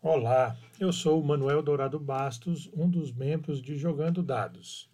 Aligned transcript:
Olá, 0.00 0.56
eu 0.78 0.92
sou 0.92 1.20
o 1.20 1.26
Manuel 1.26 1.60
Dourado 1.60 1.98
Bastos, 1.98 2.70
um 2.72 2.88
dos 2.88 3.10
membros 3.10 3.60
de 3.60 3.76
Jogando 3.76 4.22
Dados. 4.22 4.88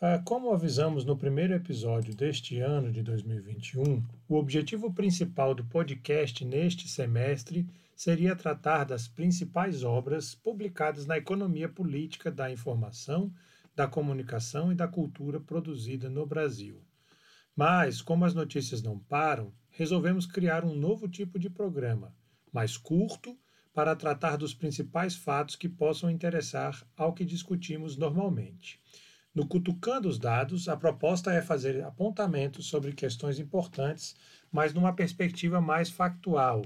Ah, 0.00 0.22
como 0.24 0.50
avisamos 0.50 1.04
no 1.04 1.18
primeiro 1.18 1.52
episódio 1.52 2.16
deste 2.16 2.58
ano 2.58 2.90
de 2.90 3.02
2021, 3.02 4.02
o 4.26 4.36
objetivo 4.36 4.90
principal 4.90 5.54
do 5.54 5.66
podcast 5.66 6.46
neste 6.46 6.88
semestre 6.88 7.68
seria 7.94 8.34
tratar 8.34 8.84
das 8.84 9.06
principais 9.06 9.84
obras 9.84 10.34
publicadas 10.34 11.04
na 11.04 11.18
economia 11.18 11.68
política 11.68 12.30
da 12.30 12.50
informação, 12.50 13.30
da 13.76 13.86
comunicação 13.86 14.72
e 14.72 14.74
da 14.74 14.88
cultura 14.88 15.38
produzida 15.38 16.08
no 16.08 16.24
Brasil. 16.24 16.82
Mas, 17.54 18.00
como 18.00 18.24
as 18.24 18.32
notícias 18.32 18.82
não 18.82 18.98
param, 18.98 19.52
resolvemos 19.68 20.24
criar 20.24 20.64
um 20.64 20.74
novo 20.74 21.06
tipo 21.06 21.38
de 21.38 21.50
programa, 21.50 22.16
mais 22.50 22.78
curto 22.78 23.38
para 23.72 23.94
tratar 23.94 24.36
dos 24.36 24.54
principais 24.54 25.14
fatos 25.14 25.56
que 25.56 25.68
possam 25.68 26.10
interessar 26.10 26.84
ao 26.96 27.12
que 27.12 27.24
discutimos 27.24 27.96
normalmente. 27.96 28.80
No 29.34 29.46
Cutucando 29.46 30.08
os 30.08 30.18
Dados, 30.18 30.68
a 30.68 30.76
proposta 30.76 31.32
é 31.32 31.40
fazer 31.40 31.84
apontamentos 31.84 32.66
sobre 32.66 32.92
questões 32.92 33.38
importantes, 33.38 34.16
mas 34.50 34.74
numa 34.74 34.92
perspectiva 34.92 35.60
mais 35.60 35.90
factual. 35.90 36.64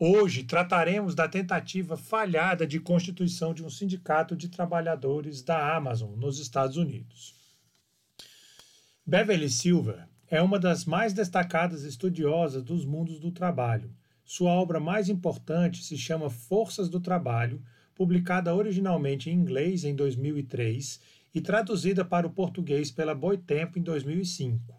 Hoje 0.00 0.44
trataremos 0.44 1.14
da 1.14 1.28
tentativa 1.28 1.96
falhada 1.96 2.66
de 2.66 2.80
constituição 2.80 3.52
de 3.52 3.64
um 3.64 3.70
sindicato 3.70 4.36
de 4.36 4.48
trabalhadores 4.48 5.42
da 5.42 5.76
Amazon 5.76 6.16
nos 6.16 6.38
Estados 6.38 6.76
Unidos. 6.76 7.34
Beverly 9.06 9.48
Silver 9.48 10.08
é 10.30 10.42
uma 10.42 10.58
das 10.58 10.84
mais 10.84 11.12
destacadas 11.12 11.82
estudiosas 11.82 12.62
dos 12.62 12.84
mundos 12.84 13.18
do 13.18 13.30
trabalho 13.30 13.92
sua 14.28 14.52
obra 14.52 14.78
mais 14.78 15.08
importante 15.08 15.82
se 15.82 15.96
chama 15.96 16.28
Forças 16.28 16.90
do 16.90 17.00
Trabalho, 17.00 17.62
publicada 17.94 18.54
originalmente 18.54 19.30
em 19.30 19.32
inglês 19.32 19.84
em 19.84 19.94
2003 19.94 21.00
e 21.34 21.40
traduzida 21.40 22.04
para 22.04 22.26
o 22.26 22.30
português 22.30 22.90
pela 22.90 23.14
Boitempo 23.14 23.78
em 23.78 23.82
2005. 23.82 24.76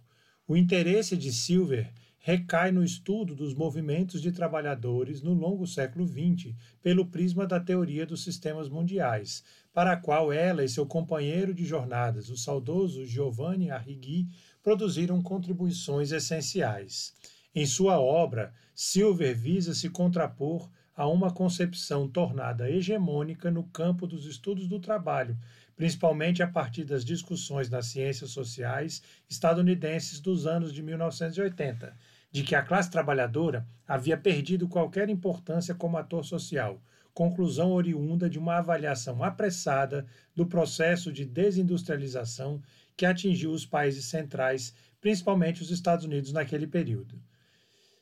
O 0.48 0.56
interesse 0.56 1.18
de 1.18 1.34
Silver 1.34 1.92
recai 2.20 2.72
no 2.72 2.84
estudo 2.84 3.34
dos 3.34 3.56
movimentos 3.56 4.22
de 4.22 4.32
trabalhadores 4.32 5.24
no 5.24 5.34
longo 5.34 5.66
século 5.66 6.08
XX 6.08 6.54
pelo 6.80 7.08
prisma 7.08 7.48
da 7.48 7.60
teoria 7.60 8.06
dos 8.06 8.24
sistemas 8.24 8.70
mundiais, 8.70 9.44
para 9.74 9.94
a 9.94 9.98
qual 9.98 10.32
ela 10.32 10.64
e 10.64 10.70
seu 10.70 10.86
companheiro 10.86 11.56
de 11.56 11.66
jornadas, 11.66 12.30
o 12.30 12.38
saudoso 12.38 13.04
Giovanni 13.04 13.72
Arrighi, 13.72 14.28
produziram 14.62 15.24
contribuições 15.24 16.12
essenciais. 16.12 17.16
Em 17.60 17.66
sua 17.66 18.00
obra, 18.00 18.54
Silver 18.74 19.36
visa 19.36 19.74
se 19.74 19.90
contrapor 19.90 20.70
a 20.96 21.06
uma 21.10 21.30
concepção 21.30 22.08
tornada 22.08 22.72
hegemônica 22.72 23.52
no 23.52 23.66
campo 23.66 24.08
dos 24.08 24.26
estudos 24.26 24.66
do 24.66 24.80
trabalho, 24.80 25.38
principalmente 25.76 26.42
a 26.42 26.48
partir 26.48 26.86
das 26.86 27.04
discussões 27.04 27.70
nas 27.70 27.88
ciências 27.88 28.32
sociais 28.32 29.04
estadunidenses 29.30 30.22
dos 30.22 30.48
anos 30.48 30.72
de 30.72 30.82
1980, 30.82 31.94
de 32.32 32.44
que 32.44 32.56
a 32.56 32.64
classe 32.64 32.90
trabalhadora 32.90 33.68
havia 33.86 34.16
perdido 34.16 34.66
qualquer 34.70 35.10
importância 35.10 35.76
como 35.76 35.98
ator 35.98 36.24
social, 36.24 36.82
conclusão 37.14 37.74
oriunda 37.74 38.30
de 38.30 38.40
uma 38.40 38.60
avaliação 38.60 39.22
apressada 39.22 40.06
do 40.34 40.46
processo 40.46 41.12
de 41.12 41.26
desindustrialização 41.26 42.62
que 42.96 43.06
atingiu 43.06 43.52
os 43.52 43.66
países 43.66 44.06
centrais, 44.06 44.74
principalmente 45.02 45.62
os 45.62 45.72
Estados 45.72 46.06
Unidos 46.06 46.32
naquele 46.32 46.66
período. 46.66 47.22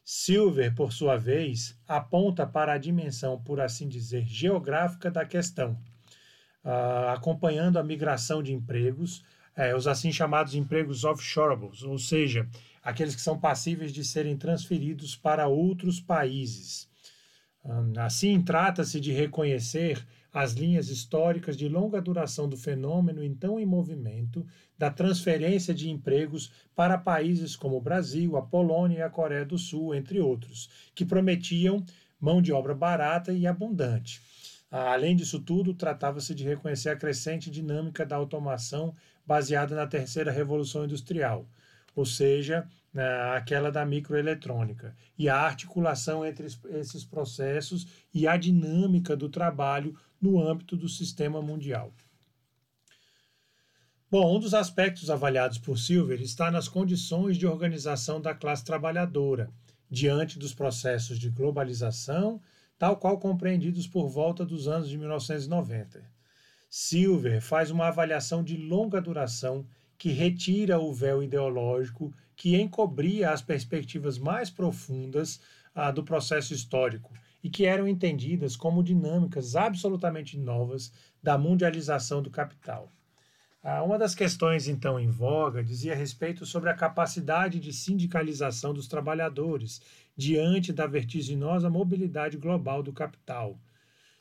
Silver, 0.10 0.74
por 0.74 0.94
sua 0.94 1.18
vez, 1.18 1.78
aponta 1.86 2.48
para 2.48 2.72
a 2.72 2.78
dimensão, 2.78 3.38
por 3.42 3.60
assim 3.60 3.90
dizer, 3.90 4.26
geográfica 4.26 5.12
da 5.12 5.26
questão, 5.26 5.78
uh, 6.64 7.10
acompanhando 7.14 7.78
a 7.78 7.84
migração 7.84 8.42
de 8.42 8.54
empregos, 8.54 9.22
é, 9.54 9.76
os 9.76 9.86
assim 9.86 10.10
chamados 10.10 10.56
empregos 10.56 11.04
offshoreables, 11.04 11.84
ou 11.84 12.00
seja, 12.00 12.48
aqueles 12.82 13.16
que 13.16 13.22
são 13.22 13.38
passíveis 13.38 13.92
de 13.92 14.06
serem 14.06 14.38
transferidos 14.38 15.14
para 15.14 15.50
outros 15.50 16.00
países. 16.00 16.88
Assim, 17.98 18.42
trata-se 18.42 19.02
de 19.02 19.12
reconhecer 19.12 20.08
as 20.40 20.54
linhas 20.54 20.90
históricas 20.90 21.58
de 21.58 21.68
longa 21.68 22.00
duração 22.00 22.48
do 22.48 22.56
fenômeno 22.56 23.24
então 23.24 23.60
em 23.60 23.66
movimento 23.66 24.46
da 24.78 24.92
transferência 24.92 25.74
de 25.74 25.90
empregos 25.90 26.52
para 26.76 26.96
países 26.96 27.56
como 27.56 27.76
o 27.76 27.82
Brasil, 27.82 28.38
a 28.38 28.42
Polônia 28.44 29.00
e 29.00 29.02
a 29.02 29.10
Coreia 29.10 29.44
do 29.44 29.58
Sul, 29.58 29.96
entre 29.96 30.20
outros, 30.20 30.70
que 30.94 31.04
prometiam 31.04 31.84
mão 32.22 32.40
de 32.40 32.54
obra 32.54 32.76
barata 32.76 33.34
e 33.34 33.48
abundante. 33.48 34.22
Além 34.70 35.16
disso 35.16 35.40
tudo, 35.40 35.74
tratava-se 35.74 36.36
de 36.36 36.44
reconhecer 36.44 36.90
a 36.90 36.96
crescente 36.96 37.50
dinâmica 37.50 38.06
da 38.06 38.16
automação 38.16 38.94
baseada 39.26 39.76
na 39.76 39.88
terceira 39.88 40.32
revolução 40.32 40.86
industrial, 40.86 41.50
ou 41.96 42.06
seja, 42.06 42.68
aquela 43.34 43.72
da 43.72 43.84
microeletrônica, 43.84 44.96
e 45.18 45.28
a 45.28 45.36
articulação 45.36 46.24
entre 46.24 46.46
esses 46.70 47.04
processos 47.04 47.88
e 48.14 48.28
a 48.28 48.38
dinâmica 48.38 49.16
do 49.16 49.30
trabalho 49.30 49.96
no 50.22 50.42
âmbito 50.42 50.76
do 50.76 50.90
sistema 50.90 51.42
mundial. 51.42 51.94
Bom, 54.10 54.38
um 54.38 54.40
dos 54.40 54.54
aspectos 54.54 55.10
avaliados 55.10 55.58
por 55.58 55.78
Silver 55.78 56.22
está 56.22 56.50
nas 56.50 56.70
condições 56.70 57.38
de 57.38 57.46
organização 57.46 58.22
da 58.22 58.34
classe 58.34 58.64
trabalhadora, 58.64 59.52
diante 59.90 60.40
dos 60.40 60.54
processos 60.54 61.20
de 61.20 61.30
globalização, 61.30 62.42
tal 62.78 62.96
qual 62.98 63.20
compreendidos 63.20 63.86
por 63.86 64.08
volta 64.08 64.46
dos 64.46 64.68
anos 64.68 64.90
de 64.90 64.98
1990. 64.98 66.10
Silver 66.70 67.42
faz 67.42 67.70
uma 67.70 67.88
avaliação 67.88 68.44
de 68.44 68.56
longa 68.56 69.02
duração 69.02 69.66
que 69.98 70.10
retira 70.10 70.80
o 70.80 70.94
véu 70.94 71.24
ideológico 71.24 72.14
que 72.36 72.56
encobria 72.56 73.32
as 73.32 73.42
perspectivas 73.42 74.18
mais 74.18 74.50
profundas 74.50 75.42
ah, 75.74 75.92
do 75.92 76.04
processo 76.04 76.54
histórico 76.54 77.12
e 77.48 77.50
que 77.50 77.66
eram 77.66 77.88
entendidas 77.88 78.58
como 78.58 78.84
dinâmicas 78.84 79.56
absolutamente 79.56 80.38
novas 80.38 80.92
da 81.24 81.38
mundialização 81.38 82.22
do 82.22 82.30
capital. 82.30 82.92
Ah, 83.64 83.82
uma 83.84 83.98
das 83.98 84.14
questões 84.14 84.68
então 84.68 85.00
em 85.00 85.10
voga 85.10 85.64
dizia 85.64 85.96
respeito 85.96 86.46
sobre 86.46 86.70
a 86.70 86.74
capacidade 86.74 87.58
de 87.62 87.72
sindicalização 87.72 88.74
dos 88.74 88.86
trabalhadores 88.86 89.82
diante 90.14 90.74
da 90.74 90.86
vertiginosa 90.86 91.70
mobilidade 91.70 92.36
global 92.36 92.84
do 92.84 92.92
capital. 92.92 93.58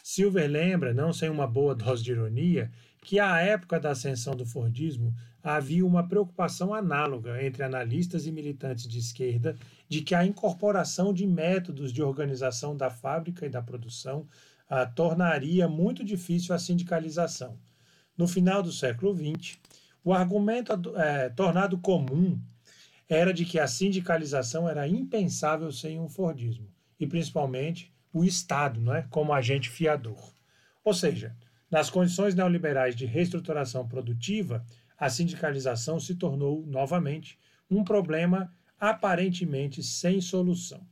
Silver 0.04 0.48
lembra, 0.48 0.94
não 0.94 1.12
sem 1.12 1.28
uma 1.28 1.48
boa 1.48 1.74
dose 1.74 2.04
de 2.04 2.12
ironia, 2.12 2.70
que 3.02 3.18
à 3.18 3.40
época 3.40 3.80
da 3.80 3.90
ascensão 3.90 4.36
do 4.36 4.46
Fordismo 4.46 5.12
havia 5.48 5.86
uma 5.86 6.08
preocupação 6.08 6.74
análoga 6.74 7.40
entre 7.40 7.62
analistas 7.62 8.26
e 8.26 8.32
militantes 8.32 8.88
de 8.88 8.98
esquerda 8.98 9.56
de 9.88 10.00
que 10.00 10.12
a 10.12 10.26
incorporação 10.26 11.14
de 11.14 11.24
métodos 11.24 11.92
de 11.92 12.02
organização 12.02 12.76
da 12.76 12.90
fábrica 12.90 13.46
e 13.46 13.48
da 13.48 13.62
produção 13.62 14.26
ah, 14.68 14.84
tornaria 14.84 15.68
muito 15.68 16.02
difícil 16.02 16.52
a 16.52 16.58
sindicalização. 16.58 17.56
No 18.18 18.26
final 18.26 18.60
do 18.60 18.72
século 18.72 19.14
XX, 19.14 19.56
o 20.02 20.12
argumento 20.12 20.72
é, 20.96 21.28
tornado 21.28 21.78
comum 21.78 22.40
era 23.08 23.32
de 23.32 23.44
que 23.44 23.60
a 23.60 23.68
sindicalização 23.68 24.68
era 24.68 24.88
impensável 24.88 25.70
sem 25.70 26.00
um 26.00 26.08
Fordismo, 26.08 26.66
e 26.98 27.06
principalmente 27.06 27.94
o 28.12 28.24
Estado 28.24 28.80
não 28.80 28.92
é, 28.92 29.02
como 29.10 29.32
agente 29.32 29.70
fiador. 29.70 30.32
Ou 30.84 30.92
seja, 30.92 31.36
nas 31.70 31.88
condições 31.88 32.34
neoliberais 32.34 32.96
de 32.96 33.06
reestruturação 33.06 33.86
produtiva, 33.86 34.64
a 34.98 35.08
sindicalização 35.10 36.00
se 36.00 36.14
tornou, 36.14 36.64
novamente, 36.66 37.38
um 37.70 37.84
problema 37.84 38.52
aparentemente 38.78 39.82
sem 39.82 40.20
solução. 40.20 40.86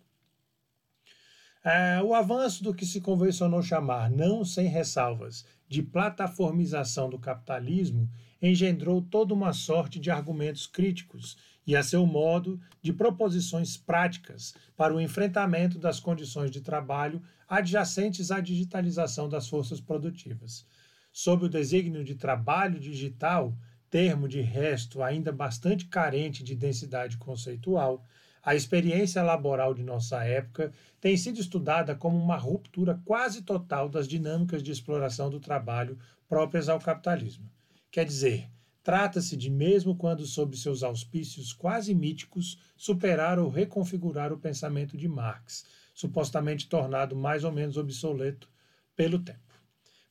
É, 1.65 2.03
o 2.03 2.15
avanço 2.15 2.63
do 2.63 2.75
que 2.75 2.85
se 2.85 3.01
convencionou 3.01 3.63
chamar, 3.63 4.11
não 4.11 4.45
sem 4.45 4.67
ressalvas, 4.67 5.47
de 5.67 5.83
plataformização 5.83 7.09
do 7.09 7.19
capitalismo 7.19 8.11
engendrou 8.41 9.01
toda 9.01 9.33
uma 9.33 9.55
sorte 9.55 9.99
de 9.99 10.11
argumentos 10.11 10.67
críticos 10.67 11.39
e, 11.67 11.75
a 11.75 11.83
seu 11.83 12.07
modo, 12.07 12.61
de 12.83 12.93
proposições 12.93 13.79
práticas 13.79 14.55
para 14.77 14.95
o 14.95 15.01
enfrentamento 15.01 15.79
das 15.79 15.99
condições 15.99 16.51
de 16.51 16.61
trabalho 16.61 17.23
adjacentes 17.49 18.31
à 18.31 18.41
digitalização 18.41 19.27
das 19.27 19.49
forças 19.49 19.81
produtivas. 19.81 20.67
Sob 21.11 21.47
o 21.47 21.49
desígnio 21.49 22.05
de 22.05 22.15
trabalho 22.15 22.79
digital, 22.79 23.57
termo 23.95 24.27
de 24.27 24.41
resto 24.41 25.05
ainda 25.05 25.31
bastante 25.31 25.87
carente 25.87 26.43
de 26.43 26.57
densidade 26.57 27.17
conceitual, 27.17 28.05
a 28.43 28.53
experiência 28.53 29.23
laboral 29.23 29.73
de 29.73 29.85
nossa 29.85 30.25
época 30.25 30.73
tem 31.01 31.17
sido 31.17 31.39
estudada 31.39 31.95
como 31.95 32.19
uma 32.19 32.37
ruptura 32.37 33.01
quase 33.05 33.43
total 33.43 33.89
das 33.89 34.09
dinâmicas 34.09 34.65
de 34.65 34.73
exploração 34.73 35.31
do 35.31 35.39
trabalho 35.39 35.97
próprias 36.29 36.69
ao 36.69 36.81
capitalismo. 36.81 37.49
Quer 37.89 38.05
dizer, 38.05 38.51
Trata-se 38.83 39.35
de, 39.35 39.49
mesmo 39.49 39.97
quando 39.97 40.27
sob 40.27 40.55
seus 40.59 40.83
auspícios 40.83 41.55
quase 41.55 41.95
míticos, 41.95 42.59
superar 42.77 43.39
ou 43.39 43.49
reconfigurar 43.49 44.31
o 44.31 44.39
pensamento 44.39 44.95
de 44.95 45.09
Marx, 45.09 45.65
supostamente 45.95 46.69
tornado 46.69 47.17
mais 47.17 47.45
ou 47.45 47.53
menos 47.53 47.79
obsoleto 47.79 48.47
pelo 48.95 49.21
tempo. 49.21 49.55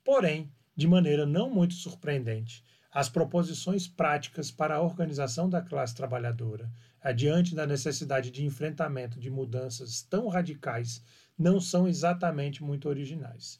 Porém, 0.03 0.51
de 0.75 0.88
maneira 0.88 1.24
não 1.24 1.51
muito 1.51 1.75
surpreendente, 1.75 2.63
as 2.94 3.10
proposições 3.10 3.88
práticas 3.88 4.51
para 4.51 4.75
a 4.75 4.81
organização 4.81 5.50
da 5.50 5.62
classe 5.62 5.95
trabalhadora, 5.95 6.69
adiante 7.01 7.56
da 7.56 7.66
necessidade 7.66 8.30
de 8.30 8.45
enfrentamento 8.45 9.19
de 9.19 9.31
mudanças 9.31 10.04
tão 10.04 10.28
radicais, 10.28 11.04
não 11.38 11.60
são 11.60 11.88
exatamente 11.88 12.63
muito 12.63 12.88
originais. 12.88 13.60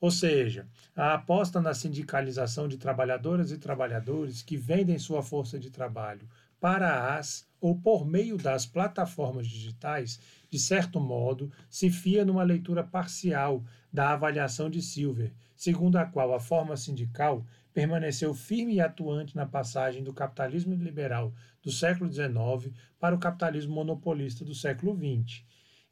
Ou 0.00 0.10
seja, 0.10 0.66
a 0.94 1.14
aposta 1.14 1.60
na 1.60 1.72
sindicalização 1.72 2.66
de 2.66 2.76
trabalhadoras 2.76 3.50
e 3.50 3.58
trabalhadores 3.58 4.42
que 4.42 4.56
vendem 4.56 4.98
sua 4.98 5.22
força 5.22 5.58
de 5.58 5.70
trabalho 5.70 6.28
para 6.60 7.16
as 7.16 7.46
ou 7.60 7.78
por 7.78 8.06
meio 8.06 8.36
das 8.36 8.66
plataformas 8.66 9.46
digitais, 9.46 10.20
de 10.50 10.58
certo 10.58 11.00
modo, 11.00 11.50
se 11.70 11.90
fia 11.90 12.24
numa 12.24 12.42
leitura 12.42 12.84
parcial 12.84 13.64
da 13.92 14.12
avaliação 14.12 14.68
de 14.68 14.82
Silver, 14.82 15.32
segundo 15.56 15.96
a 15.96 16.04
qual 16.04 16.34
a 16.34 16.40
forma 16.40 16.76
sindical 16.76 17.44
permaneceu 17.74 18.32
firme 18.32 18.74
e 18.74 18.80
atuante 18.80 19.34
na 19.34 19.44
passagem 19.44 20.04
do 20.04 20.14
capitalismo 20.14 20.76
liberal 20.76 21.34
do 21.60 21.72
século 21.72 22.10
XIX 22.10 22.72
para 23.00 23.16
o 23.16 23.18
capitalismo 23.18 23.74
monopolista 23.74 24.44
do 24.44 24.54
século 24.54 24.96
XX. 24.96 25.42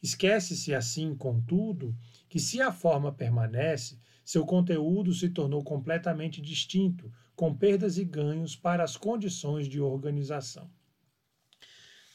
Esquece-se, 0.00 0.74
assim, 0.74 1.14
contudo, 1.14 1.94
que 2.28 2.38
se 2.38 2.62
a 2.62 2.72
forma 2.72 3.12
permanece, 3.12 3.98
seu 4.24 4.46
conteúdo 4.46 5.12
se 5.12 5.28
tornou 5.28 5.64
completamente 5.64 6.40
distinto, 6.40 7.12
com 7.34 7.52
perdas 7.52 7.98
e 7.98 8.04
ganhos 8.04 8.54
para 8.54 8.84
as 8.84 8.96
condições 8.96 9.66
de 9.68 9.80
organização. 9.80 10.70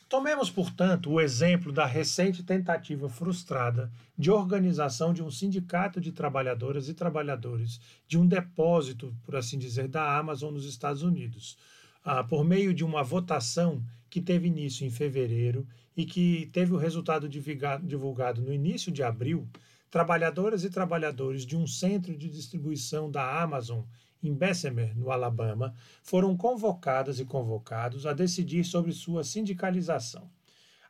Tomemos, 0.10 0.50
portanto, 0.50 1.12
o 1.12 1.20
exemplo 1.20 1.70
da 1.70 1.86
recente 1.86 2.42
tentativa 2.42 3.10
frustrada 3.10 3.92
de 4.18 4.32
organização 4.32 5.14
de 5.14 5.22
um 5.22 5.30
sindicato 5.30 6.00
de 6.00 6.14
trabalhadoras 6.14 6.88
e 6.88 6.94
trabalhadores 6.94 7.82
de 8.08 8.18
um 8.18 8.26
depósito, 8.26 9.14
por 9.24 9.36
assim 9.36 9.60
dizer, 9.60 9.90
da 9.90 10.18
Amazon 10.18 10.54
nos 10.54 10.66
Estados 10.66 11.04
Unidos, 11.04 11.58
ah, 12.06 12.24
por 12.24 12.46
meio 12.46 12.74
de 12.74 12.86
uma 12.86 13.04
votação 13.04 13.84
que 14.10 14.22
teve 14.22 14.48
início 14.48 14.88
em 14.88 14.90
fevereiro 14.90 15.68
e 15.96 16.06
que 16.06 16.50
teve 16.54 16.72
o 16.72 16.78
resultado 16.78 17.28
divulgado 17.28 18.42
no 18.42 18.54
início 18.54 18.90
de 18.94 19.04
abril, 19.04 19.46
trabalhadoras 19.92 20.64
e 20.64 20.70
trabalhadores 20.70 21.46
de 21.46 21.58
um 21.58 21.68
centro 21.68 22.16
de 22.18 22.30
distribuição 22.30 23.12
da 23.12 23.42
Amazon 23.42 23.82
em 24.24 24.34
Bessemer, 24.34 24.98
no 24.98 25.12
Alabama, 25.12 25.74
foram 26.02 26.36
convocadas 26.36 27.20
e 27.20 27.26
convocados 27.26 28.06
a 28.06 28.14
decidir 28.14 28.64
sobre 28.64 28.92
sua 28.92 29.24
sindicalização. 29.24 30.30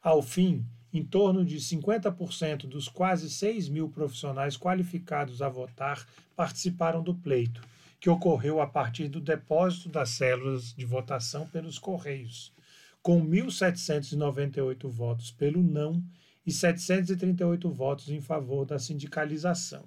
Ao 0.02 0.22
fim, 0.22 0.66
em 0.94 1.04
torno 1.04 1.44
de 1.44 1.58
50% 1.58 2.66
dos 2.68 2.88
quase 2.88 3.30
6 3.30 3.70
mil 3.70 3.90
profissionais 3.90 4.58
qualificados 4.58 5.42
a 5.42 5.50
votar 5.50 6.08
participaram 6.36 7.04
do 7.04 7.14
pleito, 7.14 7.62
que 8.00 8.10
ocorreu 8.10 8.62
a 8.62 8.68
partir 8.68 9.08
do 9.08 9.20
depósito 9.20 9.90
das 9.90 10.10
células 10.10 10.74
de 10.74 10.86
votação 10.86 11.48
pelos 11.48 11.78
Correios, 11.78 12.54
com 13.02 13.22
1.798 13.26 14.88
votos 14.88 15.32
pelo 15.32 15.62
não 15.62 16.04
e 16.46 16.52
738 16.52 17.70
votos 17.70 18.10
em 18.10 18.22
favor 18.22 18.66
da 18.66 18.80
sindicalização. 18.80 19.86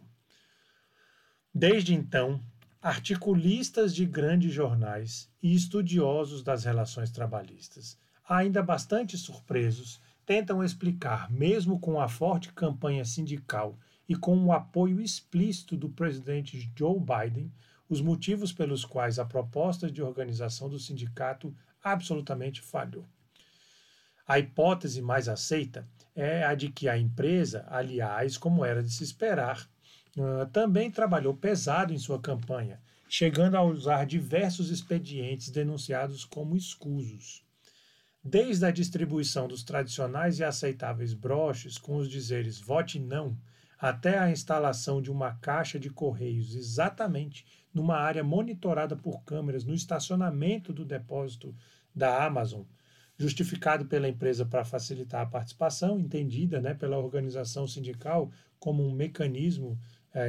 Desde 1.55 1.95
então, 1.95 2.43
articulistas 2.83 3.95
de 3.95 4.07
grandes 4.07 4.55
jornais 4.55 5.29
e 5.43 5.55
estudiosos 5.55 6.43
das 6.43 6.65
relações 6.65 7.11
trabalhistas, 7.11 7.99
ainda 8.27 8.63
bastante 8.63 9.19
surpresos, 9.19 10.01
tentam 10.25 10.65
explicar, 10.65 11.31
mesmo 11.31 11.79
com 11.79 12.01
a 12.01 12.09
forte 12.09 12.51
campanha 12.55 13.05
sindical 13.05 13.79
e 14.09 14.17
com 14.17 14.35
o 14.47 14.51
apoio 14.51 14.99
explícito 14.99 15.77
do 15.77 15.91
presidente 15.91 16.73
Joe 16.75 16.99
Biden, 16.99 17.53
os 17.87 18.01
motivos 18.01 18.51
pelos 18.51 18.83
quais 18.83 19.19
a 19.19 19.27
proposta 19.27 19.91
de 19.91 20.03
organização 20.03 20.71
do 20.71 20.79
sindicato 20.79 21.55
absolutamente 21.85 22.63
falhou. 22.63 23.05
A 24.27 24.39
hipótese 24.39 25.03
mais 25.03 25.29
aceita 25.29 25.87
é 26.15 26.45
a 26.45 26.55
de 26.55 26.71
que 26.71 26.89
a 26.89 26.97
empresa, 26.97 27.67
aliás, 27.69 28.39
como 28.39 28.65
era 28.65 28.83
de 28.83 28.91
se 28.91 29.05
esperar, 29.05 29.69
uh, 30.17 30.47
também 30.53 30.91
trabalhou 30.91 31.35
pesado 31.35 31.93
em 31.93 31.99
sua 31.99 32.21
campanha, 32.21 32.81
chegando 33.09 33.57
a 33.57 33.63
usar 33.63 34.07
diversos 34.07 34.71
expedientes 34.71 35.51
denunciados 35.51 36.25
como 36.25 36.57
escusos. 36.57 37.45
Desde 38.23 38.67
a 38.67 38.71
distribuição 38.71 39.49
dos 39.49 39.63
tradicionais 39.63 40.39
e 40.39 40.45
aceitáveis 40.45 41.15
broches 41.15 41.79
com 41.79 41.97
os 41.97 42.09
dizeres 42.09 42.61
vote 42.61 42.99
não, 42.99 43.37
até 43.79 44.19
a 44.19 44.31
instalação 44.31 45.01
de 45.01 45.11
uma 45.11 45.33
caixa 45.37 45.79
de 45.79 45.89
correios 45.89 46.55
exatamente 46.55 47.47
numa 47.73 47.97
área 47.97 48.23
monitorada 48.23 48.95
por 48.95 49.25
câmeras 49.25 49.65
no 49.65 49.75
estacionamento 49.75 50.73
do 50.73 50.85
depósito 50.85 51.55
da 51.95 52.25
Amazon, 52.25 52.63
justificado 53.17 53.87
pela 53.87 54.09
empresa 54.09 54.45
para 54.45 54.65
facilitar 54.65 55.23
a 55.23 55.27
participação, 55.27 55.99
entendida 55.99 56.61
né, 56.61 56.75
pela 56.75 56.99
organização 56.99 57.67
sindical 57.67 58.31
como 58.59 58.87
um 58.87 58.93
mecanismo 58.93 59.79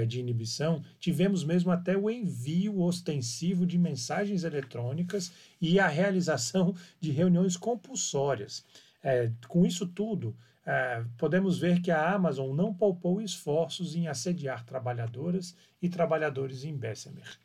de 0.07 0.19
inibição, 0.19 0.83
tivemos 0.99 1.43
mesmo 1.43 1.71
até 1.71 1.97
o 1.97 2.09
envio 2.09 2.81
ostensivo 2.81 3.65
de 3.65 3.77
mensagens 3.77 4.43
eletrônicas 4.43 5.31
e 5.59 5.79
a 5.79 5.87
realização 5.87 6.75
de 6.99 7.11
reuniões 7.11 7.57
compulsórias. 7.57 8.63
Eh, 9.03 9.31
com 9.47 9.65
isso 9.65 9.87
tudo, 9.87 10.35
eh, 10.65 11.03
podemos 11.17 11.57
ver 11.57 11.81
que 11.81 11.89
a 11.89 12.13
Amazon 12.13 12.55
não 12.55 12.73
poupou 12.73 13.21
esforços 13.21 13.95
em 13.95 14.07
assediar 14.07 14.63
trabalhadoras 14.65 15.55
e 15.81 15.89
trabalhadores 15.89 16.63
em 16.63 16.75
Bessemer. 16.77 17.39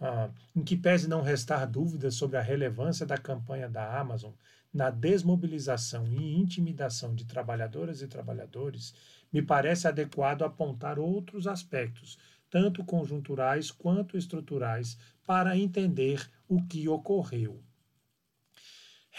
Ah, 0.00 0.30
em 0.54 0.62
que 0.62 0.76
pese 0.76 1.08
não 1.08 1.22
restar 1.22 1.68
dúvidas 1.68 2.14
sobre 2.14 2.36
a 2.36 2.42
relevância 2.42 3.04
da 3.04 3.18
campanha 3.18 3.68
da 3.68 3.98
Amazon 3.98 4.30
na 4.72 4.90
desmobilização 4.90 6.06
e 6.06 6.36
intimidação 6.36 7.14
de 7.14 7.24
trabalhadoras 7.24 8.00
e 8.00 8.06
trabalhadores, 8.06 8.94
me 9.32 9.42
parece 9.42 9.86
adequado 9.88 10.42
apontar 10.42 10.98
outros 10.98 11.46
aspectos, 11.46 12.18
tanto 12.50 12.84
conjunturais 12.84 13.70
quanto 13.70 14.16
estruturais, 14.16 14.98
para 15.26 15.56
entender 15.56 16.30
o 16.48 16.62
que 16.66 16.88
ocorreu. 16.88 17.62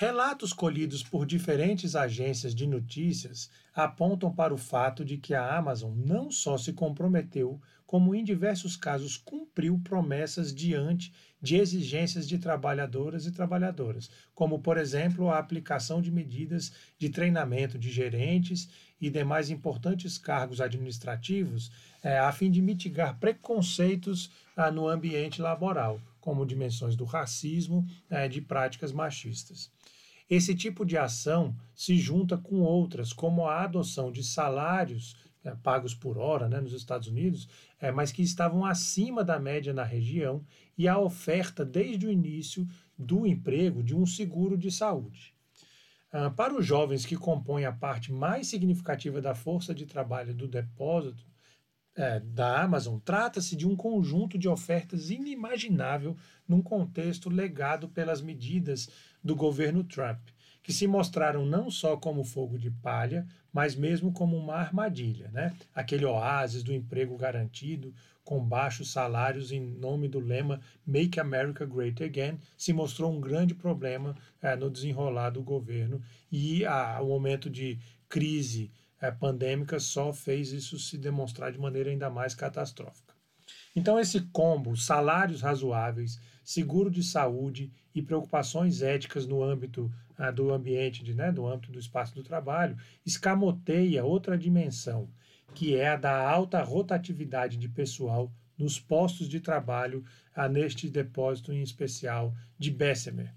Relatos 0.02 0.54
colhidos 0.54 1.04
por 1.04 1.26
diferentes 1.26 1.94
agências 1.94 2.56
de 2.56 2.66
notícias 2.66 3.52
apontam 3.76 4.34
para 4.34 4.54
o 4.54 4.58
fato 4.58 5.04
de 5.04 5.18
que 5.18 5.34
a 5.34 5.58
Amazon 5.58 5.92
não 5.94 6.32
só 6.32 6.58
se 6.58 6.72
comprometeu, 6.72 7.60
como 7.86 8.16
em 8.16 8.24
diversos 8.24 8.78
casos 8.78 9.18
cumpriu 9.18 9.78
promessas 9.84 10.56
diante 10.56 11.12
de 11.42 11.58
exigências 11.58 12.30
de 12.30 12.38
trabalhadoras 12.38 13.26
e 13.26 13.32
trabalhadoras, 13.34 14.10
como, 14.34 14.60
por 14.60 14.78
exemplo, 14.78 15.30
a 15.30 15.38
aplicação 15.38 16.02
de 16.02 16.10
medidas 16.10 16.72
de 16.98 17.10
treinamento 17.10 17.78
de 17.78 17.92
gerentes 17.92 18.70
e 19.02 19.10
demais 19.10 19.50
importantes 19.50 20.18
cargos 20.18 20.62
administrativos, 20.62 21.74
é, 22.02 22.18
a 22.18 22.32
fim 22.32 22.50
de 22.50 22.62
mitigar 22.62 23.20
preconceitos 23.20 24.32
ah, 24.56 24.72
no 24.72 24.88
ambiente 24.88 25.42
laboral, 25.42 26.00
como 26.22 26.46
dimensões 26.46 26.96
do 26.96 27.04
racismo, 27.04 27.86
é, 28.10 28.30
de 28.30 28.40
práticas 28.40 28.94
machistas. 28.94 29.70
Esse 30.30 30.54
tipo 30.54 30.86
de 30.86 30.98
ação 30.98 31.56
se 31.74 31.98
junta 31.98 32.38
com 32.38 32.62
outras, 32.62 33.12
como 33.12 33.46
a 33.48 33.64
adoção 33.64 34.12
de 34.12 34.24
salários 34.24 35.16
é, 35.44 35.56
pagos 35.56 35.94
por 35.94 36.18
hora 36.18 36.48
né, 36.48 36.60
nos 36.60 36.74
Estados 36.74 37.08
Unidos, 37.08 37.48
é, 37.80 37.92
mas 37.92 38.12
que 38.12 38.22
estavam 38.22 38.66
acima 38.66 39.24
da 39.24 39.40
média 39.40 39.74
na 39.74 39.84
região, 39.84 40.46
e 40.78 40.88
a 40.88 41.00
oferta 41.00 41.66
desde 41.66 42.06
o 42.06 42.12
início 42.12 42.68
do 42.98 43.26
emprego 43.26 43.82
de 43.82 43.96
um 43.96 44.06
seguro 44.06 44.58
de 44.58 44.70
saúde. 44.70 45.34
Ah, 46.12 46.30
para 46.30 46.56
os 46.56 46.66
jovens 46.66 47.06
que 47.06 47.16
compõem 47.16 47.66
a 47.66 47.72
parte 47.72 48.12
mais 48.12 48.48
significativa 48.48 49.22
da 49.22 49.36
força 49.36 49.76
de 49.76 49.86
trabalho 49.86 50.34
do 50.34 50.48
depósito 50.48 51.24
é, 51.96 52.20
da 52.20 52.64
Amazon, 52.64 52.98
trata-se 53.00 53.56
de 53.56 53.68
um 53.68 53.76
conjunto 53.76 54.38
de 54.38 54.50
ofertas 54.50 55.12
inimaginável 55.12 56.18
num 56.48 56.62
contexto 56.62 57.30
legado 57.30 57.88
pelas 57.90 58.22
medidas 58.22 58.90
do 59.24 59.36
governo 59.36 59.84
Trump 59.84 60.20
que 60.70 60.74
se 60.74 60.86
mostraram 60.86 61.48
não 61.48 61.72
só 61.72 61.98
como 61.98 62.24
fogo 62.24 62.56
de 62.56 62.70
palha, 62.70 63.26
mas 63.52 63.76
mesmo 63.76 64.12
como 64.12 64.38
uma 64.38 64.54
armadilha, 64.54 65.28
né? 65.34 65.56
Aquele 65.74 66.06
oásis 66.06 66.62
do 66.62 66.72
emprego 66.72 67.18
garantido, 67.18 67.92
com 68.24 68.40
baixos 68.40 68.92
salários 68.92 69.52
em 69.52 69.60
nome 69.60 70.08
do 70.08 70.20
lema 70.20 70.62
Make 70.86 71.20
America 71.20 71.66
Great 71.66 72.04
Again, 72.04 72.38
se 72.56 72.72
mostrou 72.72 73.12
um 73.12 73.20
grande 73.20 73.56
problema 73.56 74.16
é, 74.40 74.56
no 74.56 74.70
desenrolar 74.70 75.32
do 75.32 75.42
governo 75.42 76.00
e 76.32 76.64
a, 76.66 77.02
o 77.02 77.08
momento 77.08 77.50
de 77.50 77.80
crise 78.08 78.72
é, 79.02 79.10
pandêmica 79.10 79.80
só 79.80 80.14
fez 80.14 80.52
isso 80.52 80.78
se 80.78 81.00
demonstrar 81.00 81.52
de 81.52 81.58
maneira 81.58 81.90
ainda 81.90 82.12
mais 82.12 82.36
catastrófica. 82.36 83.16
Então, 83.76 84.00
esse 84.00 84.22
combo, 84.32 84.78
salários 84.78 85.42
razoáveis, 85.42 86.20
seguro 86.50 86.90
de 86.90 87.04
saúde 87.04 87.72
e 87.94 88.02
preocupações 88.02 88.82
éticas 88.82 89.28
no 89.28 89.44
âmbito 89.44 89.94
ah, 90.18 90.32
do 90.32 90.52
ambiente, 90.52 91.04
de, 91.04 91.14
né, 91.14 91.32
do 91.32 91.46
âmbito 91.46 91.72
do 91.72 91.78
espaço 91.78 92.16
do 92.16 92.24
trabalho, 92.24 92.76
escamoteia 93.06 94.04
outra 94.04 94.36
dimensão, 94.36 95.08
que 95.54 95.76
é 95.76 95.90
a 95.90 95.96
da 95.96 96.28
alta 96.28 96.64
rotatividade 96.64 97.56
de 97.56 97.70
pessoal 97.70 98.34
nos 98.58 98.80
postos 98.80 99.30
de 99.30 99.40
trabalho 99.40 100.04
ah, 100.36 100.50
neste 100.50 100.90
depósito 100.90 101.54
em 101.54 101.62
especial 101.62 102.34
de 102.58 102.72
Bessemer. 102.72 103.32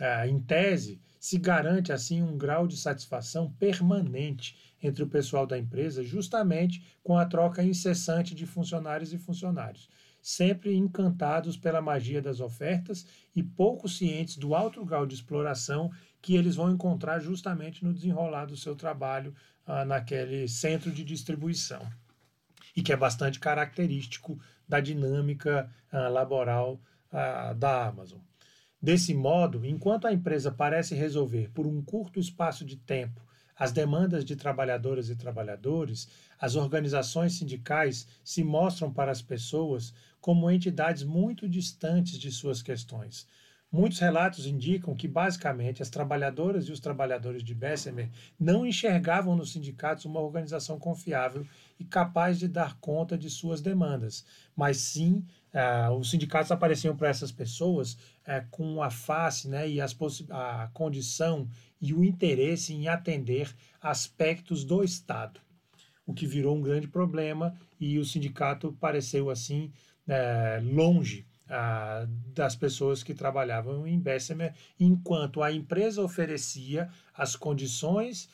Ah, 0.00 0.26
em 0.26 0.40
tese, 0.40 1.00
se 1.20 1.38
garante 1.38 1.92
assim 1.92 2.24
um 2.24 2.36
grau 2.36 2.66
de 2.66 2.76
satisfação 2.76 3.52
permanente 3.52 4.74
entre 4.82 5.04
o 5.04 5.08
pessoal 5.08 5.46
da 5.46 5.56
empresa, 5.56 6.02
justamente 6.02 6.84
com 7.04 7.16
a 7.16 7.24
troca 7.24 7.62
incessante 7.62 8.34
de 8.34 8.46
funcionários 8.46 9.12
e 9.12 9.18
funcionários, 9.18 9.88
sempre 10.28 10.76
encantados 10.76 11.56
pela 11.56 11.80
magia 11.80 12.20
das 12.20 12.38
ofertas 12.38 13.06
e 13.34 13.42
pouco 13.42 13.88
cientes 13.88 14.36
do 14.36 14.54
alto 14.54 14.84
grau 14.84 15.06
de 15.06 15.14
exploração 15.14 15.90
que 16.20 16.36
eles 16.36 16.54
vão 16.54 16.70
encontrar 16.70 17.18
justamente 17.18 17.82
no 17.82 17.94
desenrolar 17.94 18.44
do 18.44 18.54
seu 18.54 18.76
trabalho 18.76 19.34
ah, 19.66 19.86
naquele 19.86 20.46
centro 20.46 20.92
de 20.92 21.02
distribuição 21.02 21.80
e 22.76 22.82
que 22.82 22.92
é 22.92 22.96
bastante 22.96 23.40
característico 23.40 24.38
da 24.68 24.80
dinâmica 24.80 25.72
ah, 25.90 26.08
laboral 26.08 26.78
ah, 27.10 27.54
da 27.54 27.86
Amazon. 27.86 28.20
Desse 28.82 29.14
modo, 29.14 29.64
enquanto 29.64 30.06
a 30.06 30.12
empresa 30.12 30.52
parece 30.52 30.94
resolver 30.94 31.48
por 31.54 31.66
um 31.66 31.82
curto 31.82 32.20
espaço 32.20 32.66
de 32.66 32.76
tempo 32.76 33.26
as 33.58 33.72
demandas 33.72 34.24
de 34.24 34.36
trabalhadoras 34.36 35.10
e 35.10 35.16
trabalhadores, 35.16 36.08
as 36.40 36.54
organizações 36.54 37.34
sindicais 37.34 38.06
se 38.22 38.44
mostram 38.44 38.92
para 38.92 39.10
as 39.10 39.20
pessoas 39.20 39.92
como 40.20 40.50
entidades 40.50 41.02
muito 41.02 41.48
distantes 41.48 42.18
de 42.18 42.30
suas 42.30 42.62
questões. 42.62 43.26
Muitos 43.70 43.98
relatos 43.98 44.46
indicam 44.46 44.94
que, 44.94 45.06
basicamente, 45.06 45.82
as 45.82 45.90
trabalhadoras 45.90 46.66
e 46.66 46.72
os 46.72 46.80
trabalhadores 46.80 47.42
de 47.42 47.54
Bessemer 47.54 48.08
não 48.40 48.64
enxergavam 48.64 49.36
nos 49.36 49.52
sindicatos 49.52 50.06
uma 50.06 50.20
organização 50.20 50.78
confiável 50.78 51.46
e 51.78 51.84
capaz 51.84 52.38
de 52.38 52.48
dar 52.48 52.76
conta 52.80 53.16
de 53.16 53.30
suas 53.30 53.60
demandas, 53.60 54.24
mas 54.56 54.78
sim 54.78 55.24
Uh, 55.48 55.92
os 55.94 56.10
sindicatos 56.10 56.52
apareciam 56.52 56.94
para 56.94 57.08
essas 57.08 57.32
pessoas 57.32 57.94
uh, 57.94 58.46
com 58.50 58.82
a 58.82 58.90
face 58.90 59.48
né, 59.48 59.66
e 59.66 59.80
as 59.80 59.96
a 60.28 60.68
condição 60.74 61.48
e 61.80 61.94
o 61.94 62.04
interesse 62.04 62.74
em 62.74 62.86
atender 62.86 63.54
aspectos 63.80 64.62
do 64.62 64.84
Estado, 64.84 65.40
o 66.06 66.12
que 66.12 66.26
virou 66.26 66.54
um 66.54 66.60
grande 66.60 66.86
problema 66.86 67.54
e 67.80 67.98
o 67.98 68.04
sindicato 68.04 68.76
pareceu 68.78 69.30
assim 69.30 69.72
uh, 70.06 70.74
longe 70.74 71.26
das 72.34 72.54
pessoas 72.54 73.02
que 73.02 73.14
trabalhavam 73.14 73.86
em 73.86 73.98
Bessemer, 73.98 74.52
enquanto 74.78 75.42
a 75.42 75.50
empresa 75.50 76.02
oferecia 76.02 76.90
as 77.14 77.34
condições 77.34 78.28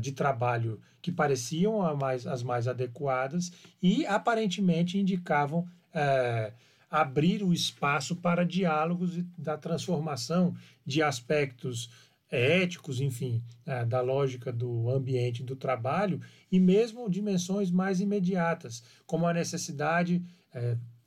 de 0.00 0.12
trabalho 0.12 0.80
que 1.00 1.10
pareciam 1.10 1.94
mais, 1.96 2.26
as 2.26 2.42
mais 2.42 2.68
adequadas 2.68 3.50
e 3.82 4.06
aparentemente 4.06 4.98
indicavam 4.98 5.66
é, 5.92 6.52
abrir 6.90 7.42
o 7.42 7.52
espaço 7.52 8.14
para 8.16 8.44
diálogos 8.44 9.16
da 9.36 9.58
transformação 9.58 10.54
de 10.86 11.02
aspectos 11.02 11.90
éticos, 12.30 13.00
enfim, 13.00 13.42
é, 13.66 13.84
da 13.84 14.00
lógica 14.00 14.52
do 14.52 14.88
ambiente 14.90 15.42
do 15.42 15.56
trabalho 15.56 16.20
e 16.50 16.60
mesmo 16.60 17.10
dimensões 17.10 17.70
mais 17.70 18.00
imediatas, 18.00 18.82
como 19.06 19.26
a 19.26 19.34
necessidade 19.34 20.22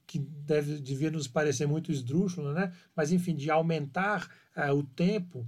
que 0.08 0.18
deve 0.18 0.80
devia 0.80 1.12
nos 1.12 1.28
parecer 1.28 1.68
muito 1.68 1.92
esdrúxula, 1.92 2.52
né? 2.52 2.74
Mas 2.96 3.12
enfim, 3.12 3.36
de 3.36 3.52
aumentar 3.52 4.28
o 4.76 4.82
tempo 4.82 5.46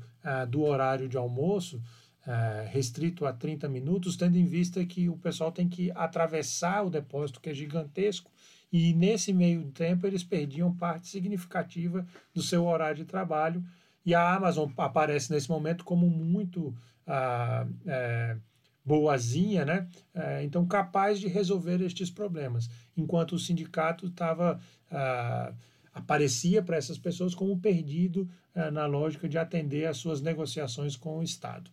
do 0.49 0.61
horário 0.61 1.09
de 1.09 1.17
almoço 1.17 1.81
é, 2.27 2.67
restrito 2.69 3.25
a 3.25 3.31
30 3.31 3.69
minutos, 3.69 4.17
tendo 4.17 4.37
em 4.37 4.45
vista 4.45 4.85
que 4.85 5.07
o 5.07 5.17
pessoal 5.17 5.49
tem 5.49 5.69
que 5.69 5.89
atravessar 5.91 6.85
o 6.85 6.89
depósito 6.89 7.39
que 7.39 7.49
é 7.49 7.53
gigantesco 7.53 8.29
e 8.71 8.93
nesse 8.93 9.31
meio 9.31 9.63
tempo 9.71 10.05
eles 10.05 10.23
perdiam 10.23 10.75
parte 10.75 11.07
significativa 11.07 12.05
do 12.33 12.41
seu 12.41 12.65
horário 12.65 12.97
de 12.97 13.05
trabalho. 13.05 13.63
E 14.05 14.13
a 14.13 14.35
Amazon 14.35 14.69
aparece 14.77 15.31
nesse 15.31 15.49
momento 15.49 15.85
como 15.85 16.09
muito 16.09 16.75
ah, 17.05 17.65
é, 17.85 18.37
boazinha, 18.83 19.65
né? 19.65 19.87
É, 20.13 20.43
então 20.43 20.65
capaz 20.65 21.19
de 21.19 21.27
resolver 21.27 21.81
estes 21.81 22.09
problemas, 22.09 22.69
enquanto 22.95 23.33
o 23.33 23.39
sindicato 23.39 24.07
estava 24.07 24.59
ah, 24.91 25.53
aparecia 25.93 26.61
para 26.61 26.77
essas 26.77 26.97
pessoas 26.97 27.33
como 27.33 27.57
perdido 27.57 28.29
ah, 28.53 28.69
na 28.69 28.85
lógica 28.85 29.27
de 29.27 29.37
atender 29.37 29.85
às 29.85 29.97
suas 29.97 30.21
negociações 30.21 30.95
com 30.95 31.19
o 31.19 31.23
Estado. 31.23 31.71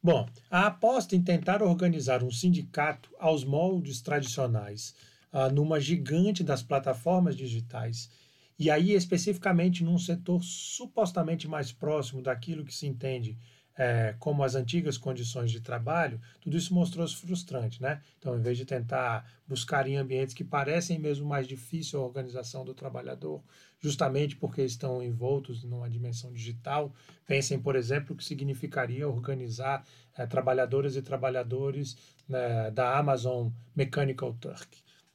Bom, 0.00 0.28
a 0.48 0.66
aposta 0.66 1.16
em 1.16 1.22
tentar 1.22 1.60
organizar 1.60 2.22
um 2.22 2.30
sindicato 2.30 3.10
aos 3.18 3.44
moldes 3.44 4.00
tradicionais 4.00 4.94
uh, 5.32 5.52
numa 5.52 5.80
gigante 5.80 6.44
das 6.44 6.62
plataformas 6.62 7.36
digitais, 7.36 8.08
e 8.56 8.70
aí 8.70 8.92
especificamente 8.92 9.82
num 9.82 9.98
setor 9.98 10.42
supostamente 10.42 11.48
mais 11.48 11.72
próximo 11.72 12.22
daquilo 12.22 12.64
que 12.64 12.74
se 12.74 12.86
entende 12.86 13.36
é, 13.78 14.16
como 14.18 14.42
as 14.42 14.56
antigas 14.56 14.98
condições 14.98 15.52
de 15.52 15.60
trabalho, 15.60 16.20
tudo 16.40 16.56
isso 16.56 16.74
mostrou-se 16.74 17.14
frustrante, 17.14 17.80
né? 17.80 18.02
Então, 18.18 18.36
em 18.36 18.42
vez 18.42 18.58
de 18.58 18.64
tentar 18.64 19.24
buscar 19.46 19.86
em 19.86 19.96
ambientes 19.96 20.34
que 20.34 20.42
parecem 20.42 20.98
mesmo 20.98 21.28
mais 21.28 21.46
difícil 21.46 22.00
a 22.00 22.04
organização 22.04 22.64
do 22.64 22.74
trabalhador, 22.74 23.40
justamente 23.78 24.34
porque 24.34 24.62
estão 24.62 25.00
envoltos 25.00 25.62
numa 25.62 25.88
dimensão 25.88 26.32
digital, 26.32 26.92
pensem, 27.24 27.56
por 27.60 27.76
exemplo, 27.76 28.14
o 28.14 28.16
que 28.16 28.24
significaria 28.24 29.08
organizar 29.08 29.84
é, 30.16 30.26
trabalhadoras 30.26 30.96
e 30.96 31.02
trabalhadores 31.02 31.96
né, 32.28 32.72
da 32.72 32.98
Amazon 32.98 33.48
Mechanical 33.76 34.34
Turk. 34.34 34.66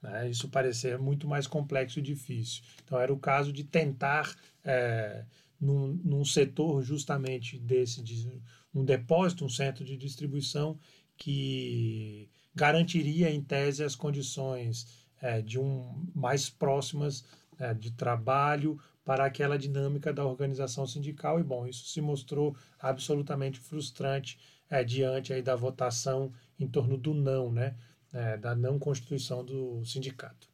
Né? 0.01 0.29
Isso 0.29 0.47
parecia 0.47 0.97
muito 0.97 1.27
mais 1.27 1.47
complexo 1.47 1.99
e 1.99 2.01
difícil. 2.01 2.63
Então, 2.83 2.99
era 2.99 3.11
o 3.11 3.19
caso 3.19 3.51
de 3.51 3.63
tentar, 3.63 4.33
é, 4.63 5.25
num, 5.63 5.99
num 6.03 6.25
setor 6.25 6.83
justamente 6.83 7.57
desse, 7.57 8.03
de 8.03 8.41
um 8.73 8.83
depósito, 8.83 9.45
um 9.45 9.49
centro 9.49 9.85
de 9.85 9.95
distribuição, 9.95 10.77
que 11.17 12.29
garantiria, 12.53 13.29
em 13.31 13.41
tese, 13.41 13.83
as 13.83 13.95
condições 13.95 15.07
é, 15.21 15.41
de 15.41 15.59
um 15.59 16.05
mais 16.13 16.49
próximas 16.49 17.23
é, 17.57 17.73
de 17.73 17.91
trabalho 17.91 18.79
para 19.05 19.25
aquela 19.25 19.57
dinâmica 19.57 20.11
da 20.11 20.25
organização 20.25 20.85
sindical 20.85 21.39
e 21.39 21.43
bom 21.43 21.67
isso 21.67 21.85
se 21.85 22.01
mostrou 22.01 22.55
absolutamente 22.79 23.59
frustrante 23.59 24.39
é, 24.69 24.83
diante 24.83 25.33
aí 25.33 25.41
da 25.41 25.55
votação 25.55 26.31
em 26.57 26.67
torno 26.67 26.97
do 26.97 27.13
não 27.13 27.51
né 27.51 27.75
é, 28.13 28.37
da 28.37 28.55
não 28.55 28.77
constituição 28.77 29.43
do 29.43 29.83
sindicato. 29.83 30.52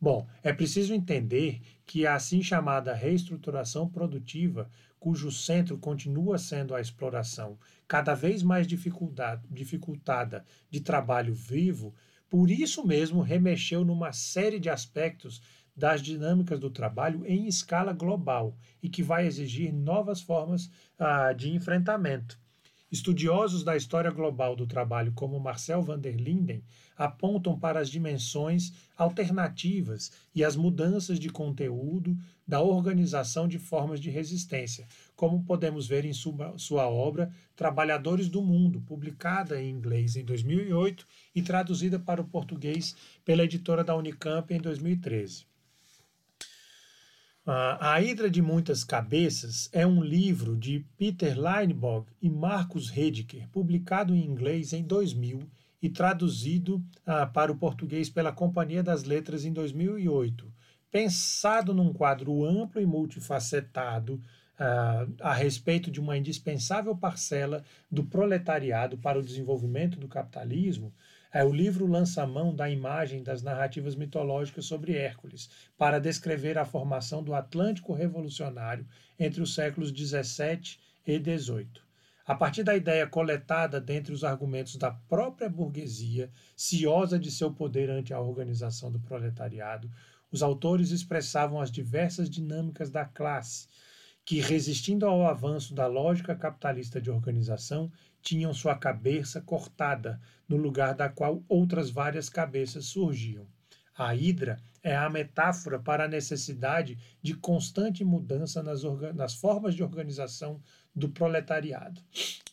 Bom, 0.00 0.26
é 0.42 0.50
preciso 0.50 0.94
entender 0.94 1.60
que 1.84 2.06
a 2.06 2.14
assim 2.14 2.42
chamada 2.42 2.94
reestruturação 2.94 3.86
produtiva, 3.86 4.70
cujo 4.98 5.30
centro 5.30 5.76
continua 5.76 6.38
sendo 6.38 6.74
a 6.74 6.80
exploração 6.80 7.58
cada 7.86 8.14
vez 8.14 8.42
mais 8.42 8.66
dificultada 8.66 10.44
de 10.70 10.80
trabalho 10.80 11.34
vivo, 11.34 11.94
por 12.30 12.50
isso 12.50 12.86
mesmo 12.86 13.20
remexeu 13.20 13.84
numa 13.84 14.10
série 14.12 14.58
de 14.58 14.70
aspectos 14.70 15.42
das 15.76 16.00
dinâmicas 16.00 16.58
do 16.58 16.70
trabalho 16.70 17.26
em 17.26 17.46
escala 17.46 17.92
global 17.92 18.56
e 18.82 18.88
que 18.88 19.02
vai 19.02 19.26
exigir 19.26 19.70
novas 19.72 20.22
formas 20.22 20.70
ah, 20.98 21.32
de 21.34 21.50
enfrentamento. 21.50 22.38
Estudiosos 22.90 23.62
da 23.62 23.76
história 23.76 24.10
global 24.10 24.56
do 24.56 24.66
trabalho, 24.66 25.12
como 25.12 25.38
Marcel 25.38 25.80
van 25.80 25.98
der 25.98 26.16
Linden, 26.16 26.64
apontam 26.96 27.56
para 27.56 27.78
as 27.78 27.88
dimensões 27.88 28.72
alternativas 28.96 30.10
e 30.34 30.42
as 30.42 30.56
mudanças 30.56 31.20
de 31.20 31.28
conteúdo 31.28 32.18
da 32.44 32.60
organização 32.60 33.46
de 33.46 33.60
formas 33.60 34.00
de 34.00 34.10
resistência, 34.10 34.88
como 35.14 35.44
podemos 35.44 35.86
ver 35.86 36.04
em 36.04 36.12
sua, 36.12 36.58
sua 36.58 36.88
obra 36.88 37.32
Trabalhadores 37.54 38.28
do 38.28 38.42
Mundo, 38.42 38.80
publicada 38.80 39.62
em 39.62 39.70
inglês 39.70 40.16
em 40.16 40.24
2008 40.24 41.06
e 41.32 41.42
traduzida 41.42 41.96
para 41.96 42.20
o 42.20 42.26
português 42.26 42.96
pela 43.24 43.44
editora 43.44 43.84
da 43.84 43.94
Unicamp 43.94 44.52
em 44.52 44.60
2013. 44.60 45.49
A 47.52 48.00
Hidra 48.00 48.30
de 48.30 48.40
Muitas 48.40 48.84
Cabeças 48.84 49.68
é 49.72 49.84
um 49.84 50.00
livro 50.00 50.56
de 50.56 50.86
Peter 50.96 51.36
Leinbog 51.36 52.06
e 52.22 52.30
Marcus 52.30 52.88
Rediker, 52.88 53.48
publicado 53.48 54.14
em 54.14 54.24
inglês 54.24 54.72
em 54.72 54.84
2000 54.84 55.40
e 55.82 55.88
traduzido 55.88 56.80
ah, 57.04 57.26
para 57.26 57.50
o 57.50 57.56
português 57.56 58.08
pela 58.08 58.30
Companhia 58.30 58.84
das 58.84 59.02
Letras 59.02 59.44
em 59.44 59.52
2008. 59.52 60.46
Pensado 60.92 61.74
num 61.74 61.92
quadro 61.92 62.44
amplo 62.44 62.80
e 62.80 62.86
multifacetado 62.86 64.22
ah, 64.56 65.08
a 65.20 65.34
respeito 65.34 65.90
de 65.90 65.98
uma 65.98 66.16
indispensável 66.16 66.96
parcela 66.96 67.64
do 67.90 68.04
proletariado 68.04 68.96
para 68.96 69.18
o 69.18 69.24
desenvolvimento 69.24 69.98
do 69.98 70.06
capitalismo, 70.06 70.94
o 71.32 71.52
livro 71.52 71.86
lança 71.86 72.26
mão 72.26 72.54
da 72.54 72.68
imagem 72.68 73.22
das 73.22 73.42
narrativas 73.42 73.94
mitológicas 73.94 74.66
sobre 74.66 74.96
Hércules 74.96 75.48
para 75.78 76.00
descrever 76.00 76.58
a 76.58 76.64
formação 76.64 77.22
do 77.22 77.34
Atlântico 77.34 77.92
revolucionário 77.92 78.86
entre 79.18 79.40
os 79.40 79.54
séculos 79.54 79.92
17 79.92 80.80
e 81.06 81.18
18. 81.18 81.88
A 82.26 82.34
partir 82.34 82.62
da 82.62 82.76
ideia 82.76 83.06
coletada 83.06 83.80
dentre 83.80 84.12
os 84.12 84.24
argumentos 84.24 84.76
da 84.76 84.90
própria 84.90 85.48
burguesia, 85.48 86.30
ciosa 86.56 87.18
de 87.18 87.30
seu 87.30 87.52
poder 87.52 87.90
ante 87.90 88.12
a 88.12 88.20
organização 88.20 88.90
do 88.90 89.00
proletariado, 89.00 89.90
os 90.30 90.42
autores 90.42 90.90
expressavam 90.90 91.60
as 91.60 91.70
diversas 91.70 92.30
dinâmicas 92.30 92.90
da 92.90 93.04
classe, 93.04 93.66
que, 94.24 94.40
resistindo 94.40 95.06
ao 95.06 95.26
avanço 95.26 95.74
da 95.74 95.86
lógica 95.86 96.36
capitalista 96.36 97.00
de 97.00 97.10
organização, 97.10 97.90
tinham 98.22 98.52
sua 98.52 98.74
cabeça 98.74 99.40
cortada, 99.40 100.20
no 100.48 100.56
lugar 100.56 100.94
da 100.94 101.08
qual 101.08 101.42
outras 101.48 101.90
várias 101.90 102.28
cabeças 102.28 102.86
surgiam. 102.86 103.46
A 103.96 104.14
hidra 104.14 104.58
é 104.82 104.96
a 104.96 105.10
metáfora 105.10 105.78
para 105.78 106.04
a 106.04 106.08
necessidade 106.08 106.98
de 107.22 107.34
constante 107.34 108.04
mudança 108.04 108.62
nas, 108.62 108.82
nas 109.14 109.34
formas 109.34 109.74
de 109.74 109.82
organização 109.82 110.60
do 110.94 111.08
proletariado. 111.08 112.00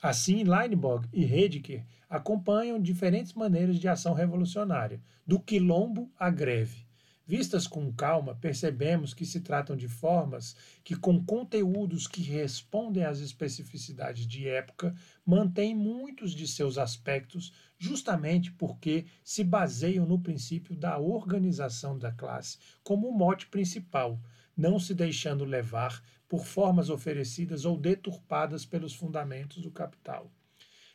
Assim, 0.01 0.43
Leinborg 0.43 1.07
e 1.13 1.23
Heidegger 1.23 1.85
acompanham 2.09 2.81
diferentes 2.81 3.33
maneiras 3.33 3.79
de 3.79 3.87
ação 3.87 4.13
revolucionária, 4.13 5.01
do 5.25 5.39
quilombo 5.39 6.11
à 6.17 6.29
greve, 6.29 6.86
Vistas 7.27 7.67
com 7.67 7.91
calma, 7.91 8.35
percebemos 8.35 9.13
que 9.13 9.25
se 9.25 9.41
tratam 9.41 9.75
de 9.75 9.89
formas 9.89 10.55
que, 10.81 10.95
com 10.95 11.21
conteúdos 11.21 12.07
que 12.07 12.21
respondem 12.21 13.03
às 13.03 13.19
especificidades 13.19 14.25
de 14.25 14.47
época, 14.47 14.95
mantêm 15.25 15.75
muitos 15.75 16.33
de 16.33 16.47
seus 16.47 16.77
aspectos, 16.77 17.51
justamente 17.77 18.49
porque 18.53 19.07
se 19.25 19.43
baseiam 19.43 20.05
no 20.05 20.21
princípio 20.21 20.73
da 20.73 20.97
organização 20.97 21.99
da 21.99 22.13
classe 22.13 22.59
como 22.81 23.11
mote 23.11 23.47
principal, 23.47 24.17
não 24.55 24.79
se 24.79 24.95
deixando 24.95 25.43
levar 25.43 26.01
por 26.29 26.45
formas 26.45 26.89
oferecidas 26.89 27.65
ou 27.65 27.77
deturpadas 27.77 28.65
pelos 28.65 28.93
fundamentos 28.93 29.61
do 29.61 29.69
capital. 29.69 30.31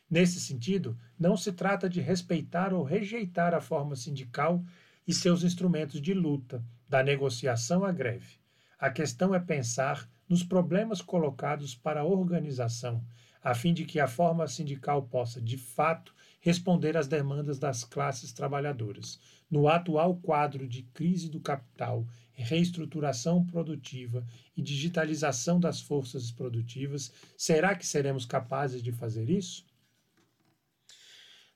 Nesse 0.09 0.39
sentido, 0.39 0.97
não 1.17 1.37
se 1.37 1.51
trata 1.51 1.87
de 1.87 2.01
respeitar 2.01 2.73
ou 2.73 2.83
rejeitar 2.83 3.53
a 3.53 3.61
forma 3.61 3.95
sindical 3.95 4.63
e 5.07 5.13
seus 5.13 5.43
instrumentos 5.43 6.01
de 6.01 6.13
luta, 6.13 6.63
da 6.87 7.03
negociação 7.03 7.83
à 7.83 7.91
greve. 7.91 8.37
A 8.79 8.89
questão 8.89 9.33
é 9.33 9.39
pensar 9.39 10.09
nos 10.27 10.43
problemas 10.43 11.01
colocados 11.01 11.75
para 11.75 12.01
a 12.01 12.05
organização, 12.05 13.03
a 13.41 13.53
fim 13.53 13.73
de 13.73 13.85
que 13.85 13.99
a 13.99 14.07
forma 14.07 14.47
sindical 14.47 15.03
possa, 15.03 15.41
de 15.41 15.57
fato, 15.57 16.13
responder 16.39 16.95
às 16.95 17.07
demandas 17.07 17.59
das 17.59 17.83
classes 17.83 18.31
trabalhadoras. 18.31 19.19
No 19.49 19.67
atual 19.67 20.15
quadro 20.17 20.67
de 20.67 20.83
crise 20.83 21.29
do 21.29 21.39
capital, 21.39 22.07
reestruturação 22.31 23.45
produtiva 23.45 24.25
e 24.55 24.61
digitalização 24.61 25.59
das 25.59 25.81
forças 25.81 26.31
produtivas, 26.31 27.11
será 27.37 27.75
que 27.75 27.85
seremos 27.85 28.25
capazes 28.25 28.81
de 28.81 28.91
fazer 28.91 29.29
isso? 29.29 29.65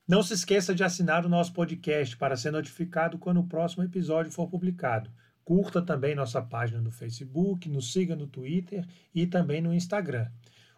Não 0.08 0.22
se 0.22 0.32
esqueça 0.32 0.74
de 0.74 0.82
assinar 0.82 1.26
o 1.26 1.28
nosso 1.28 1.52
podcast 1.52 2.16
para 2.16 2.34
ser 2.34 2.50
notificado 2.50 3.18
quando 3.18 3.40
o 3.40 3.46
próximo 3.46 3.84
episódio 3.84 4.32
for 4.32 4.48
publicado. 4.48 5.10
Curta 5.44 5.82
também 5.82 6.14
nossa 6.14 6.40
página 6.40 6.80
no 6.80 6.90
Facebook, 6.90 7.68
nos 7.68 7.92
siga 7.92 8.16
no 8.16 8.26
Twitter 8.26 8.86
e 9.14 9.26
também 9.26 9.60
no 9.60 9.74
Instagram. 9.74 10.26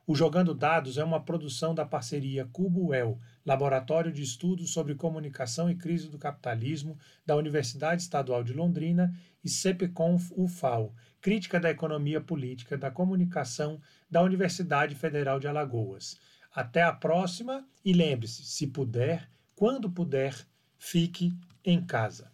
O 0.05 0.17
Jogando 0.17 0.53
Dados 0.53 0.99
é 0.99 1.05
uma 1.05 1.23
produção 1.23 1.73
da 1.73 1.87
parceria 1.87 2.45
CuboEL, 2.47 3.21
Laboratório 3.47 4.11
de 4.11 4.21
Estudos 4.21 4.73
sobre 4.73 4.97
Comunicação 4.97 5.71
e 5.71 5.77
Crise 5.77 6.09
do 6.09 6.19
Capitalismo, 6.19 6.99
da 7.25 7.37
Universidade 7.37 8.03
Estadual 8.03 8.43
de 8.43 8.53
Londrina, 8.53 9.15
e 9.45 9.49
CEPCONF 9.49 10.33
UFAL, 10.37 10.93
Crítica 11.21 11.61
da 11.61 11.71
Economia 11.71 12.21
Política 12.21 12.77
da 12.77 12.91
Comunicação, 12.91 13.81
da 14.11 14.23
Universidade 14.23 14.97
Federal 14.97 15.39
de 15.39 15.47
Alagoas. 15.47 16.19
Até 16.53 16.83
a 16.83 16.93
próxima 16.93 17.67
e 17.85 17.93
lembre-se, 17.93 18.45
se 18.45 18.67
puder, 18.67 19.31
quando 19.55 19.91
puder, 19.91 20.47
fique 20.79 21.33
em 21.65 21.85
casa. 21.85 22.30